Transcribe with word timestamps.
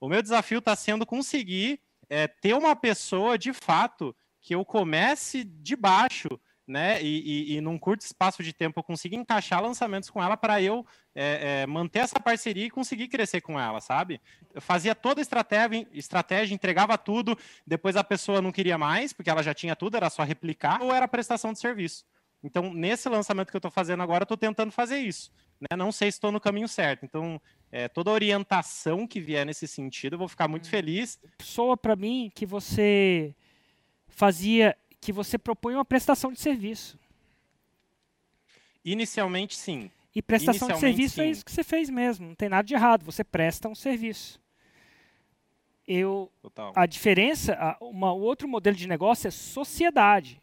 O 0.00 0.08
meu 0.08 0.22
desafio 0.22 0.58
está 0.58 0.74
sendo 0.74 1.04
conseguir 1.04 1.80
é, 2.08 2.26
ter 2.26 2.54
uma 2.54 2.74
pessoa 2.74 3.36
de 3.36 3.52
fato 3.52 4.16
que 4.40 4.54
eu 4.54 4.64
comece 4.64 5.44
de 5.44 5.76
baixo 5.76 6.40
né? 6.70 7.02
E, 7.02 7.52
e, 7.52 7.56
e, 7.56 7.60
num 7.60 7.76
curto 7.76 8.02
espaço 8.02 8.42
de 8.42 8.52
tempo 8.52 8.78
eu 8.78 8.84
consiga 8.84 9.16
encaixar 9.16 9.60
lançamentos 9.60 10.08
com 10.08 10.22
ela 10.22 10.36
para 10.36 10.62
eu 10.62 10.86
é, 11.14 11.62
é, 11.62 11.66
manter 11.66 11.98
essa 11.98 12.20
parceria 12.20 12.66
e 12.66 12.70
conseguir 12.70 13.08
crescer 13.08 13.40
com 13.40 13.58
ela, 13.58 13.80
sabe? 13.80 14.20
Eu 14.54 14.62
fazia 14.62 14.94
toda 14.94 15.20
a 15.20 15.22
estratégia, 15.22 15.86
estratégia, 15.92 16.54
entregava 16.54 16.96
tudo, 16.96 17.36
depois 17.66 17.96
a 17.96 18.04
pessoa 18.04 18.40
não 18.40 18.52
queria 18.52 18.78
mais, 18.78 19.12
porque 19.12 19.28
ela 19.28 19.42
já 19.42 19.52
tinha 19.52 19.74
tudo, 19.74 19.96
era 19.96 20.08
só 20.08 20.22
replicar, 20.22 20.80
ou 20.80 20.94
era 20.94 21.08
prestação 21.08 21.52
de 21.52 21.58
serviço. 21.58 22.04
Então, 22.42 22.72
nesse 22.72 23.08
lançamento 23.08 23.50
que 23.50 23.56
eu 23.56 23.58
estou 23.58 23.70
fazendo 23.70 24.02
agora, 24.02 24.22
eu 24.22 24.24
estou 24.24 24.36
tentando 24.36 24.70
fazer 24.70 24.98
isso. 24.98 25.32
Né? 25.60 25.76
Não 25.76 25.92
sei 25.92 26.10
se 26.10 26.16
estou 26.16 26.32
no 26.32 26.40
caminho 26.40 26.68
certo. 26.68 27.04
Então, 27.04 27.40
é, 27.70 27.86
toda 27.88 28.10
orientação 28.10 29.06
que 29.06 29.20
vier 29.20 29.44
nesse 29.44 29.68
sentido, 29.68 30.14
eu 30.14 30.18
vou 30.18 30.28
ficar 30.28 30.48
muito 30.48 30.66
hum. 30.66 30.70
feliz. 30.70 31.20
Soa 31.42 31.76
para 31.76 31.94
mim 31.94 32.30
que 32.34 32.46
você 32.46 33.34
fazia 34.08 34.76
que 35.00 35.12
você 35.12 35.38
propõe 35.38 35.74
uma 35.74 35.84
prestação 35.84 36.32
de 36.32 36.40
serviço. 36.40 36.98
Inicialmente, 38.84 39.56
sim. 39.56 39.90
E 40.14 40.20
prestação 40.20 40.68
de 40.68 40.78
serviço 40.78 41.20
é 41.20 41.24
sim. 41.24 41.28
é 41.28 41.30
isso 41.30 41.44
que 41.44 41.52
você 41.52 41.62
fez 41.62 41.88
mesmo. 41.88 42.28
Não 42.28 42.34
tem 42.34 42.48
nada 42.48 42.66
de 42.66 42.74
errado. 42.74 43.04
Você 43.04 43.22
presta 43.22 43.68
um 43.68 43.74
serviço. 43.74 44.40
Eu, 45.86 46.30
Total. 46.42 46.72
a 46.76 46.86
diferença, 46.86 47.54
a, 47.54 47.76
uma, 47.84 48.12
o 48.12 48.20
outro 48.20 48.46
modelo 48.46 48.76
de 48.76 48.86
negócio 48.86 49.26
é 49.26 49.30
sociedade, 49.30 50.40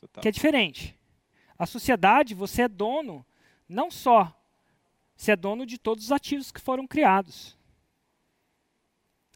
Total. 0.00 0.22
que 0.22 0.28
é 0.28 0.30
diferente. 0.30 0.98
A 1.58 1.66
sociedade, 1.66 2.34
você 2.34 2.62
é 2.62 2.68
dono, 2.68 3.24
não 3.74 3.90
só, 3.90 4.32
você 5.16 5.32
é 5.32 5.36
dono 5.36 5.66
de 5.66 5.78
todos 5.78 6.04
os 6.04 6.12
ativos 6.12 6.50
que 6.50 6.60
foram 6.60 6.86
criados. 6.86 7.56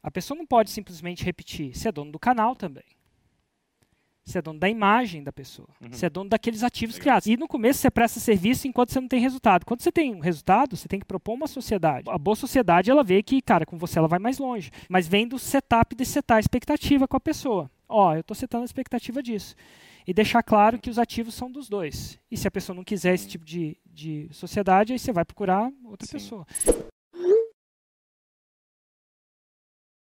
A 0.01 0.09
pessoa 0.09 0.37
não 0.37 0.45
pode 0.45 0.69
simplesmente 0.69 1.23
repetir, 1.23 1.75
você 1.75 1.89
é 1.89 1.91
dono 1.91 2.11
do 2.11 2.19
canal 2.19 2.55
também. 2.55 2.85
Você 4.29 4.37
é 4.37 4.41
dono 4.43 4.59
da 4.59 4.69
imagem 4.69 5.23
da 5.23 5.33
pessoa. 5.33 5.67
Uhum. 5.81 5.91
Você 5.91 6.05
é 6.05 6.09
dono 6.09 6.29
daqueles 6.29 6.63
ativos 6.63 6.95
Legal. 6.95 7.03
criados. 7.03 7.27
E 7.27 7.35
no 7.35 7.47
começo 7.47 7.79
você 7.79 7.89
presta 7.89 8.19
serviço 8.19 8.67
enquanto 8.67 8.91
você 8.91 9.01
não 9.01 9.07
tem 9.07 9.19
resultado. 9.19 9.65
Quando 9.65 9.81
você 9.81 9.91
tem 9.91 10.13
um 10.13 10.19
resultado, 10.19 10.77
você 10.77 10.87
tem 10.87 10.99
que 10.99 11.05
propor 11.05 11.33
uma 11.33 11.47
sociedade. 11.47 12.07
A 12.07 12.17
boa 12.17 12.35
sociedade, 12.35 12.91
ela 12.91 13.03
vê 13.03 13.23
que, 13.23 13.41
cara, 13.41 13.65
com 13.65 13.75
você 13.75 13.97
ela 13.97 14.07
vai 14.07 14.19
mais 14.19 14.37
longe. 14.37 14.69
Mas 14.87 15.07
vem 15.07 15.27
do 15.27 15.39
setup 15.39 15.95
de 15.95 16.05
setar 16.05 16.37
a 16.37 16.39
expectativa 16.39 17.07
com 17.07 17.17
a 17.17 17.19
pessoa. 17.19 17.71
Ó, 17.89 18.13
eu 18.13 18.21
estou 18.21 18.35
setando 18.35 18.61
a 18.61 18.65
expectativa 18.65 19.21
disso. 19.21 19.55
E 20.07 20.13
deixar 20.13 20.41
claro 20.43 20.79
que 20.79 20.89
os 20.89 20.97
ativos 20.97 21.33
são 21.33 21.51
dos 21.51 21.67
dois. 21.67 22.19
E 22.31 22.37
se 22.37 22.47
a 22.47 22.51
pessoa 22.51 22.75
não 22.75 22.83
quiser 22.83 23.13
esse 23.13 23.27
tipo 23.27 23.43
de, 23.43 23.77
de 23.85 24.29
sociedade, 24.31 24.93
aí 24.93 24.99
você 24.99 25.11
vai 25.11 25.25
procurar 25.25 25.71
outra 25.83 26.07
Sim. 26.07 26.13
pessoa. 26.13 26.47